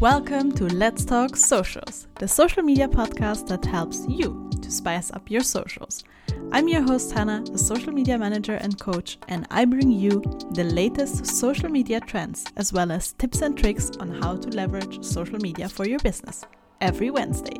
[0.00, 5.30] Welcome to Let's Talk Socials, the social media podcast that helps you to spice up
[5.30, 6.04] your socials.
[6.52, 10.64] I'm your host, Hannah, a social media manager and coach, and I bring you the
[10.64, 15.38] latest social media trends as well as tips and tricks on how to leverage social
[15.38, 16.44] media for your business
[16.82, 17.56] every Wednesday.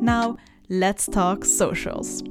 [0.00, 0.38] Now,
[0.70, 2.22] let's talk socials.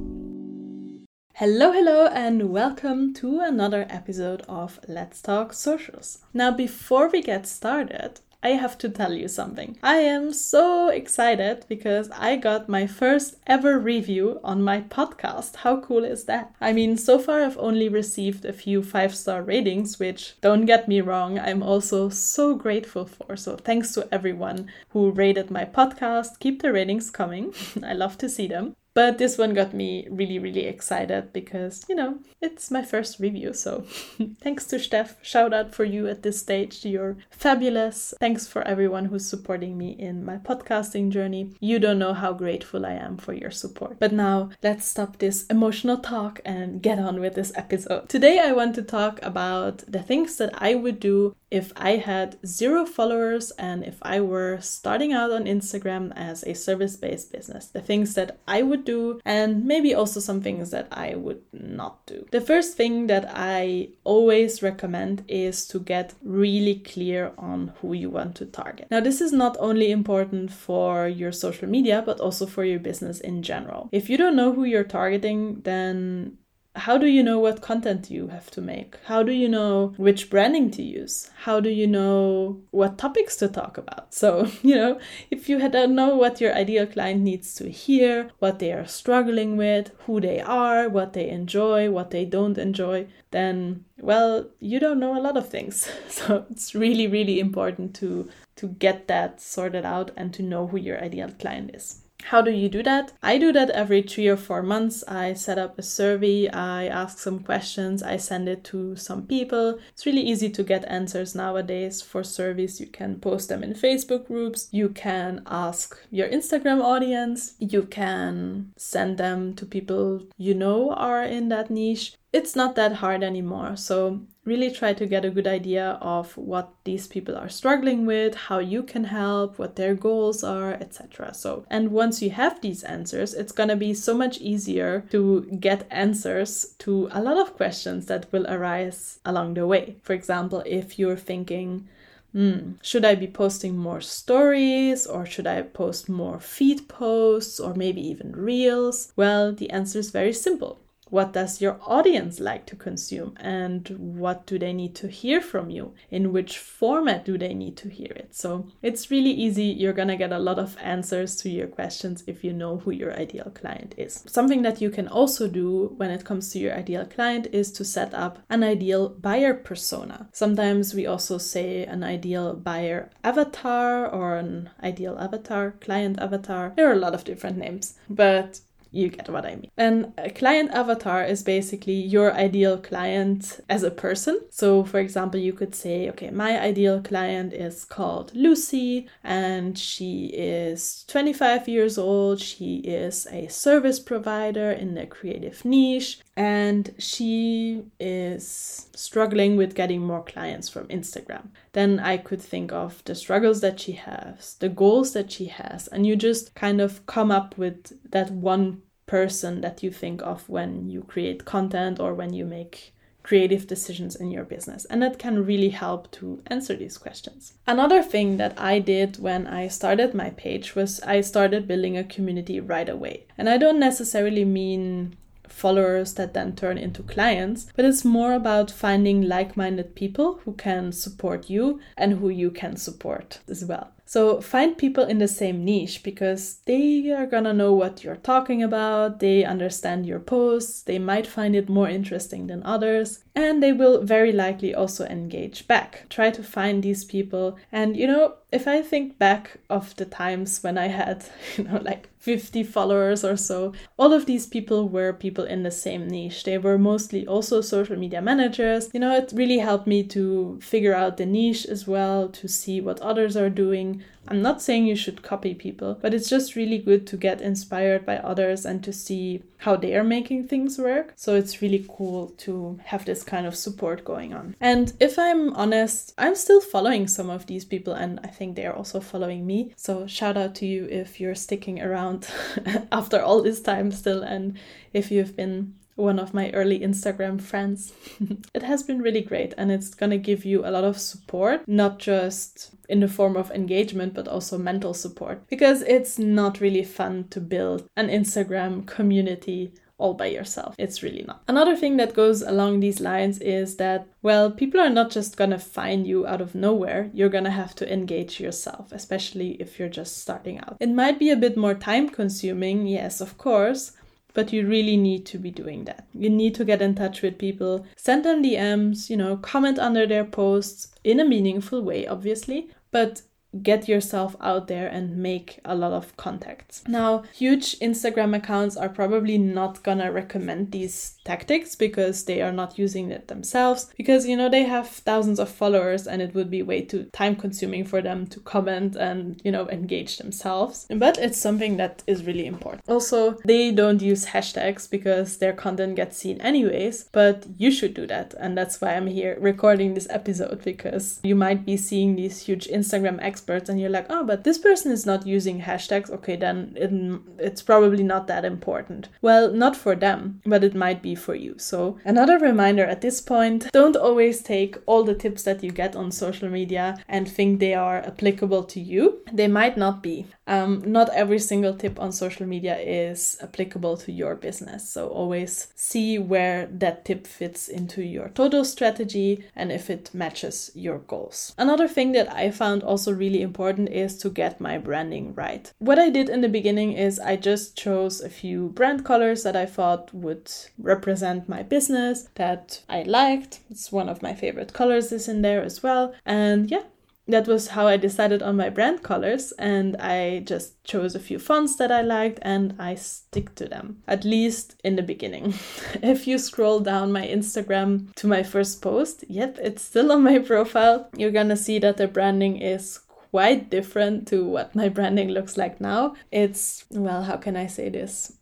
[1.34, 6.18] Hello, hello, and welcome to another episode of Let's Talk Socials.
[6.32, 9.78] Now, before we get started, I have to tell you something.
[9.82, 15.56] I am so excited because I got my first ever review on my podcast.
[15.56, 16.54] How cool is that?
[16.60, 20.88] I mean, so far I've only received a few five star ratings, which don't get
[20.88, 23.34] me wrong, I'm also so grateful for.
[23.34, 26.38] So thanks to everyone who rated my podcast.
[26.38, 27.54] Keep the ratings coming.
[27.82, 28.76] I love to see them.
[28.94, 33.52] But this one got me really, really excited because, you know, it's my first review.
[33.52, 33.84] So
[34.40, 35.16] thanks to Steph.
[35.22, 36.84] Shout out for you at this stage.
[36.84, 38.14] You're fabulous.
[38.20, 41.50] Thanks for everyone who's supporting me in my podcasting journey.
[41.60, 43.98] You don't know how grateful I am for your support.
[43.98, 48.08] But now let's stop this emotional talk and get on with this episode.
[48.08, 52.36] Today I want to talk about the things that I would do if I had
[52.44, 57.68] zero followers and if I were starting out on Instagram as a service based business,
[57.68, 62.04] the things that I would do, and maybe also some things that I would not
[62.06, 62.26] do.
[62.32, 68.10] The first thing that I always recommend is to get really clear on who you
[68.10, 68.88] want to target.
[68.90, 73.20] Now, this is not only important for your social media, but also for your business
[73.20, 73.88] in general.
[73.92, 76.38] If you don't know who you're targeting, then
[76.76, 78.96] how do you know what content you have to make?
[79.04, 81.30] How do you know which branding to use?
[81.42, 84.12] How do you know what topics to talk about?
[84.12, 84.98] So, you know,
[85.30, 89.56] if you don't know what your ideal client needs to hear, what they are struggling
[89.56, 95.00] with, who they are, what they enjoy, what they don't enjoy, then, well, you don't
[95.00, 95.88] know a lot of things.
[96.08, 100.78] So it's really, really important to, to get that sorted out and to know who
[100.78, 102.03] your ideal client is.
[102.28, 103.12] How do you do that?
[103.22, 105.04] I do that every three or four months.
[105.06, 109.78] I set up a survey, I ask some questions, I send it to some people.
[109.92, 112.80] It's really easy to get answers nowadays for surveys.
[112.80, 118.72] You can post them in Facebook groups, you can ask your Instagram audience, you can
[118.76, 123.76] send them to people you know are in that niche it's not that hard anymore.
[123.76, 128.34] So, really try to get a good idea of what these people are struggling with,
[128.34, 131.32] how you can help, what their goals are, etc.
[131.34, 135.42] So, and once you have these answers, it's going to be so much easier to
[135.60, 139.96] get answers to a lot of questions that will arise along the way.
[140.02, 141.88] For example, if you're thinking,
[142.32, 147.74] Hmm, should I be posting more stories or should I post more feed posts or
[147.74, 149.12] maybe even reels?
[149.14, 153.34] Well, the answer is very simple what does your audience like to consume?
[153.38, 155.94] And what do they need to hear from you?
[156.10, 158.34] In which format do they need to hear it?
[158.34, 159.64] So it's really easy.
[159.64, 163.12] You're gonna get a lot of answers to your questions if you know who your
[163.14, 164.24] ideal client is.
[164.26, 167.84] Something that you can also do when it comes to your ideal client is to
[167.84, 170.28] set up an ideal buyer persona.
[170.32, 176.72] Sometimes we also say an ideal buyer avatar or an ideal avatar client avatar.
[176.76, 178.60] There are a lot of different names but
[178.94, 179.70] you get what I mean.
[179.76, 184.40] And a client avatar is basically your ideal client as a person.
[184.50, 190.26] So, for example, you could say, okay, my ideal client is called Lucy and she
[190.26, 192.40] is 25 years old.
[192.40, 200.00] She is a service provider in the creative niche and she is struggling with getting
[200.00, 201.48] more clients from Instagram.
[201.72, 205.86] Then I could think of the struggles that she has, the goals that she has,
[205.88, 210.48] and you just kind of come up with that one person that you think of
[210.48, 214.84] when you create content or when you make creative decisions in your business.
[214.86, 217.54] And that can really help to answer these questions.
[217.66, 222.04] Another thing that I did when I started my page was I started building a
[222.04, 223.26] community right away.
[223.38, 225.16] And I don't necessarily mean
[225.48, 230.52] followers that then turn into clients, but it's more about finding like minded people who
[230.54, 233.92] can support you and who you can support as well.
[234.14, 238.62] So find people in the same niche because they are gonna know what you're talking
[238.62, 243.72] about, they understand your posts, they might find it more interesting than others, and they
[243.72, 246.06] will very likely also engage back.
[246.10, 250.62] Try to find these people, and you know, if I think back of the times
[250.62, 251.24] when I had,
[251.56, 255.72] you know, like 50 followers or so, all of these people were people in the
[255.72, 256.44] same niche.
[256.44, 258.90] They were mostly also social media managers.
[258.94, 262.80] You know, it really helped me to figure out the niche as well, to see
[262.80, 266.78] what others are doing, I'm not saying you should copy people, but it's just really
[266.78, 271.12] good to get inspired by others and to see how they are making things work.
[271.16, 274.56] So it's really cool to have this kind of support going on.
[274.60, 278.76] And if I'm honest, I'm still following some of these people and I think they're
[278.76, 279.72] also following me.
[279.76, 282.28] So shout out to you if you're sticking around
[282.92, 284.58] after all this time still and
[284.92, 287.92] if you've been one of my early Instagram friends.
[288.54, 291.66] it has been really great and it's going to give you a lot of support,
[291.66, 296.84] not just in the form of engagement, but also mental support because it's not really
[296.84, 300.74] fun to build an Instagram community all by yourself.
[300.76, 301.42] It's really not.
[301.46, 305.58] Another thing that goes along these lines is that, well, people are not just gonna
[305.58, 307.10] find you out of nowhere.
[307.14, 310.76] You're gonna have to engage yourself, especially if you're just starting out.
[310.80, 313.92] It might be a bit more time consuming, yes, of course,
[314.34, 316.06] but you really need to be doing that.
[316.12, 320.06] You need to get in touch with people, send them DMs, you know, comment under
[320.06, 323.22] their posts in a meaningful way, obviously, but
[323.62, 326.82] get yourself out there and make a lot of contacts.
[326.88, 332.78] Now, huge Instagram accounts are probably not gonna recommend these tactics because they are not
[332.78, 336.62] using it themselves because you know they have thousands of followers and it would be
[336.62, 340.86] way too time consuming for them to comment and you know engage themselves.
[340.90, 342.82] But it's something that is really important.
[342.88, 348.06] Also, they don't use hashtags because their content gets seen anyways, but you should do
[348.06, 352.40] that and that's why I'm here recording this episode because you might be seeing these
[352.40, 356.10] huge Instagram experts experts and you're like, oh, but this person is not using hashtags,
[356.10, 359.08] okay, then it, it's probably not that important.
[359.20, 361.54] Well, not for them, but it might be for you.
[361.58, 365.94] So, another reminder at this point don't always take all the tips that you get
[365.94, 369.22] on social media and think they are applicable to you.
[369.32, 370.26] They might not be.
[370.46, 374.88] Um, not every single tip on social media is applicable to your business.
[374.88, 380.70] So, always see where that tip fits into your total strategy and if it matches
[380.74, 381.54] your goals.
[381.58, 385.72] Another thing that I found also really really important is to get my branding right.
[385.78, 389.56] What I did in the beginning is I just chose a few brand colors that
[389.56, 393.60] I thought would represent my business that I liked.
[393.70, 396.14] It's one of my favorite colors is in there as well.
[396.24, 396.84] And yeah,
[397.26, 401.38] that was how I decided on my brand colors, and I just chose a few
[401.38, 405.54] fonts that I liked and I stick to them, at least in the beginning.
[406.02, 410.38] if you scroll down my Instagram to my first post, yep, it's still on my
[410.38, 413.00] profile, you're gonna see that the branding is
[413.34, 416.14] quite different to what my branding looks like now.
[416.30, 418.38] It's, well, how can I say this?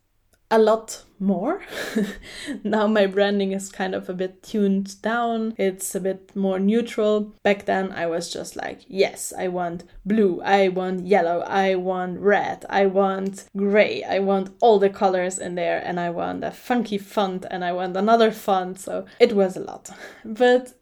[0.51, 1.63] A lot more.
[2.63, 5.55] now my branding is kind of a bit tuned down.
[5.57, 7.33] It's a bit more neutral.
[7.43, 12.21] Back then I was just like, yes, I want blue, I want yellow, I want
[12.21, 16.51] red, I want gray, I want all the colors in there, and I want a
[16.51, 18.79] funky font, and I want another font.
[18.79, 19.89] So it was a lot.
[20.27, 20.75] But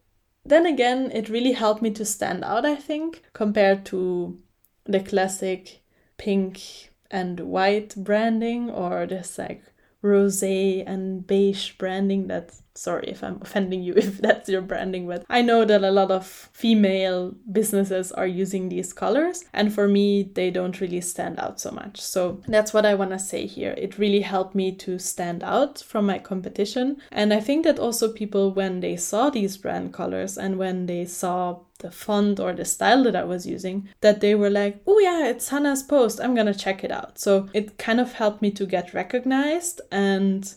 [0.45, 4.39] then again, it really helped me to stand out, I think, compared to
[4.85, 5.81] the classic
[6.17, 9.63] pink and white branding or this like
[10.01, 15.25] rose and beige branding that sorry if i'm offending you if that's your branding but
[15.29, 20.23] i know that a lot of female businesses are using these colors and for me
[20.33, 21.99] they don't really stand out so much.
[21.99, 23.73] So that's what i want to say here.
[23.77, 28.11] It really helped me to stand out from my competition and i think that also
[28.11, 32.65] people when they saw these brand colors and when they saw the font or the
[32.65, 36.35] style that I was using, that they were like, oh yeah, it's Hannah's post, I'm
[36.35, 37.19] gonna check it out.
[37.19, 40.53] So it kind of helped me to get recognized and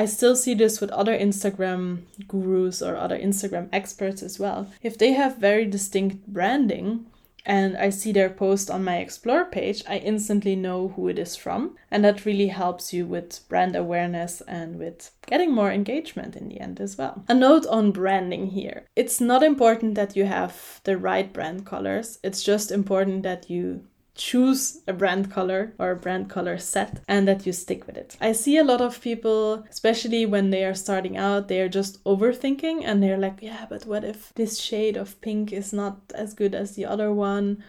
[0.00, 4.66] I still see this with other Instagram gurus or other Instagram experts as well.
[4.82, 7.04] If they have very distinct branding,
[7.44, 11.36] and I see their post on my Explore page, I instantly know who it is
[11.36, 11.76] from.
[11.90, 16.60] And that really helps you with brand awareness and with getting more engagement in the
[16.60, 17.22] end as well.
[17.28, 22.18] A note on branding here it's not important that you have the right brand colors,
[22.24, 23.82] it's just important that you
[24.14, 28.16] choose a brand color or a brand color set and that you stick with it.
[28.20, 32.02] I see a lot of people, especially when they are starting out, they are just
[32.04, 36.34] overthinking and they're like, yeah, but what if this shade of pink is not as
[36.34, 37.62] good as the other one?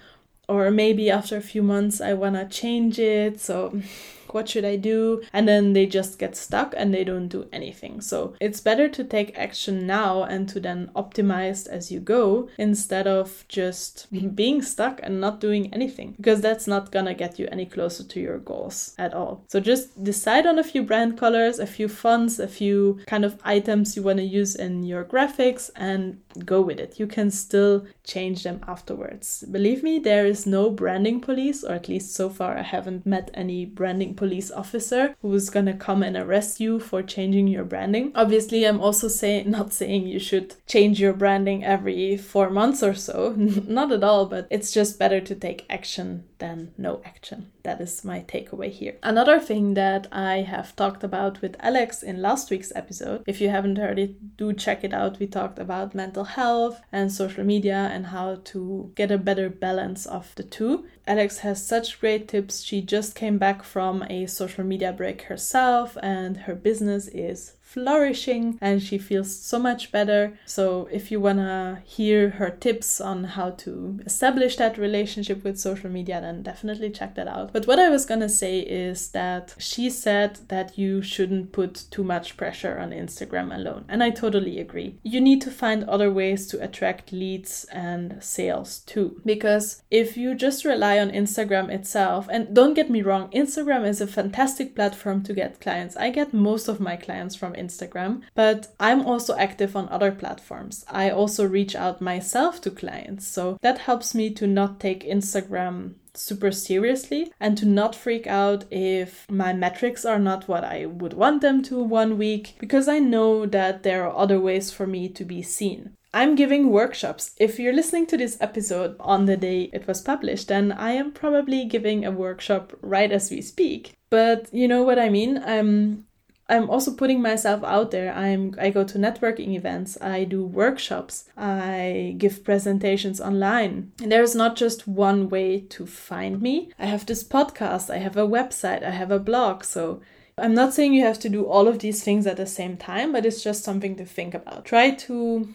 [0.50, 3.40] Or maybe after a few months I want to change it.
[3.40, 3.82] So
[4.34, 5.22] what should I do?
[5.34, 8.02] And then they just get stuck and they don't do anything.
[8.02, 13.08] So it's better to take action now and to then optimize as you go instead
[13.08, 17.66] of just being stuck and not doing anything because that's not gonna get you any
[17.66, 19.44] closer to your goals at all.
[19.48, 23.38] So just decide on a few brand colors, a few fonts, a few kind of
[23.44, 27.00] items you want to use in your graphics and go with it.
[27.00, 29.44] You can still change them afterwards.
[29.52, 33.32] Believe me, there is no branding police, or at least so far I haven't met
[33.34, 38.12] any branding police officer who's gonna come and arrest you for changing your branding.
[38.14, 42.94] Obviously, I'm also saying not saying you should change your branding every four months or
[42.94, 43.34] so,
[43.80, 47.52] not at all, but it's just better to take action than no action.
[47.64, 48.98] That is my takeaway here.
[49.04, 53.50] Another thing that I have talked about with Alex in last week's episode, if you
[53.50, 55.20] haven't heard it, do check it out.
[55.20, 60.06] We talked about mental health and social media and how to get a better balance
[60.06, 60.86] of the two.
[61.08, 62.64] Alex has such great tips.
[62.64, 68.58] She just came back from a social media break herself, and her business is flourishing
[68.62, 70.38] and she feels so much better.
[70.46, 75.60] So, if you want to hear her tips on how to establish that relationship with
[75.60, 77.54] social media, then definitely check that out.
[77.54, 82.04] But what I was gonna say is that she said that you shouldn't put too
[82.04, 83.86] much pressure on Instagram alone.
[83.88, 85.00] And I totally agree.
[85.04, 89.22] You need to find other ways to attract leads and sales too.
[89.26, 94.02] Because if you just rely on Instagram itself, and don't get me wrong, Instagram is
[94.02, 95.96] a fantastic platform to get clients.
[95.98, 100.86] I get most of my clients from Instagram, but I'm also active on other platforms.
[100.90, 103.28] I also reach out myself to clients.
[103.28, 108.66] So that helps me to not take Instagram super seriously and to not freak out
[108.72, 113.00] if my metrics are not what I would want them to one week because I
[113.00, 115.96] know that there are other ways for me to be seen.
[116.14, 117.32] I'm giving workshops.
[117.38, 121.14] If you're listening to this episode on the day it was published, then I am
[121.14, 123.94] probably giving a workshop right as we speak.
[124.10, 125.38] But you know what I mean?
[125.38, 126.06] I'm
[126.50, 128.14] I'm also putting myself out there.
[128.14, 133.94] I'm I go to networking events, I do workshops, I give presentations online.
[134.02, 136.72] And there's not just one way to find me.
[136.78, 140.02] I have this podcast, I have a website, I have a blog, so
[140.38, 143.12] I'm not saying you have to do all of these things at the same time,
[143.12, 144.66] but it's just something to think about.
[144.66, 145.54] Try to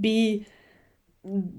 [0.00, 0.46] be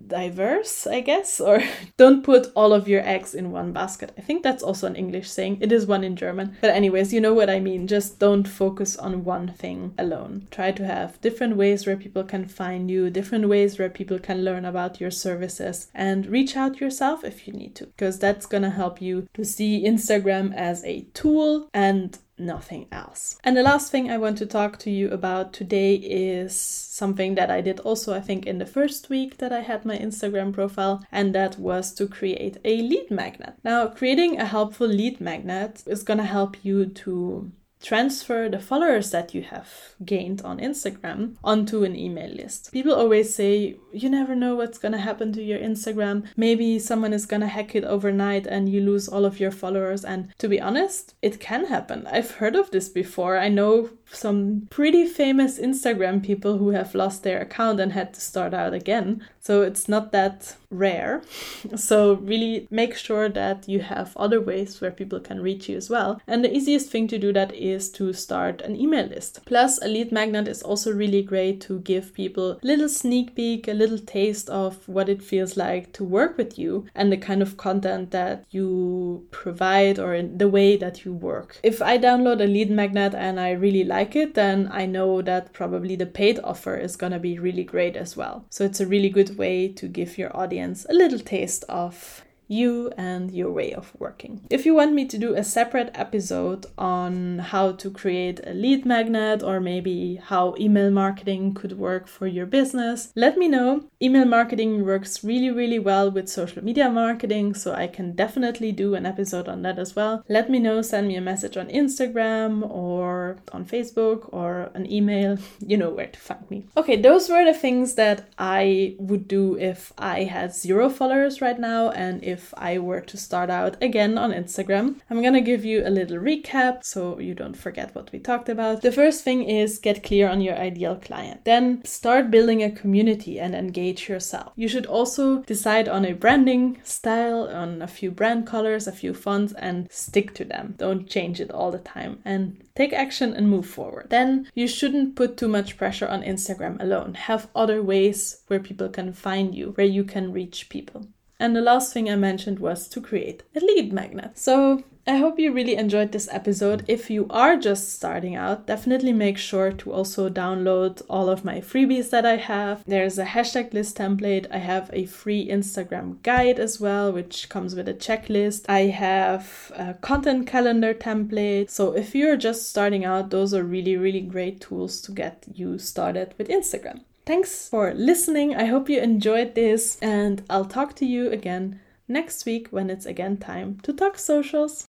[0.08, 1.62] diverse, I guess, or
[1.98, 4.14] don't put all of your eggs in one basket.
[4.18, 5.58] I think that's also an English saying.
[5.62, 6.58] It is one in German.
[6.62, 7.88] But, anyways, you know what I mean.
[7.88, 10.48] Just don't focus on one thing alone.
[10.52, 14.44] Try to have different ways where people can find you, different ways where people can
[14.44, 18.70] learn about your services, and reach out yourself if you need to, because that's gonna
[18.70, 23.38] help you to see Instagram as a tool and nothing else.
[23.44, 27.50] And the last thing I want to talk to you about today is something that
[27.50, 31.06] I did also, I think, in the first week that I had my Instagram profile,
[31.12, 33.54] and that was to create a lead magnet.
[33.64, 37.52] Now, creating a helpful lead magnet is to help you to
[37.86, 39.70] transfer the followers that you have
[40.04, 42.72] gained on Instagram onto an email list.
[42.72, 46.26] People always say, you never know what's going to happen to your Instagram.
[46.36, 50.04] Maybe someone is going to hack it overnight and you lose all of your followers.
[50.04, 52.08] And to be honest, it can happen.
[52.08, 53.38] I've heard of this before.
[53.38, 58.22] I know some pretty famous Instagram people who have lost their account and had to
[58.22, 59.26] start out again.
[59.46, 61.22] So it's not that rare.
[61.76, 65.90] So really make sure that you have other ways where people can reach you as
[65.90, 66.22] well.
[66.28, 69.40] And the easiest thing to do that is to start an email list.
[69.46, 73.68] Plus, a lead magnet is also really great to give people a little sneak peek,
[73.68, 77.42] a little taste of what it feels like to work with you and the kind
[77.42, 81.60] of content that you provide or the way that you work.
[81.64, 85.22] If I download a lead magnet and I really like like it, then I know
[85.22, 88.46] that probably the paid offer is going to be really great as well.
[88.50, 92.92] So it's a really good way to give your audience a little taste of you
[92.98, 94.42] and your way of working.
[94.50, 98.86] If you want me to do a separate episode on how to create a lead
[98.86, 103.86] magnet or maybe how email marketing could work for your business, let me know.
[104.02, 108.96] Email marketing works really, really well with social media marketing, so I can definitely do
[108.96, 110.24] an episode on that as well.
[110.30, 115.38] Let me know, send me a message on Instagram or on Facebook or an email.
[115.66, 116.66] You know where to find me.
[116.78, 121.60] Okay, those were the things that I would do if I had zero followers right
[121.60, 124.86] now and if if I were to start out again on Instagram.
[125.10, 128.82] I'm gonna give you a little recap so you don't forget what we talked about.
[128.82, 131.46] The first thing is get clear on your ideal client.
[131.46, 134.52] Then start building a community and engage yourself.
[134.56, 139.14] You should also decide on a branding style, on a few brand colors, a few
[139.14, 140.76] fonts, and stick to them.
[140.78, 144.08] Don't change it all the time and take action and move forward.
[144.10, 147.14] Then you shouldn't put too much pressure on Instagram alone.
[147.14, 151.08] Have other ways where people can find you, where you can reach people.
[151.40, 154.38] And the last thing I mentioned was to create a lead magnet.
[154.38, 156.84] So I hope you really enjoyed this episode.
[156.88, 161.60] If you are just starting out, definitely make sure to also download all of my
[161.60, 162.84] freebies that I have.
[162.88, 164.48] There's a hashtag list template.
[164.50, 168.66] I have a free Instagram guide as well, which comes with a checklist.
[168.68, 171.70] I have a content calendar template.
[171.70, 175.78] So if you're just starting out, those are really, really great tools to get you
[175.78, 177.02] started with Instagram.
[177.26, 178.56] Thanks for listening.
[178.56, 183.08] I hope you enjoyed this, and I'll talk to you again next week when it's
[183.08, 184.86] again time to talk socials.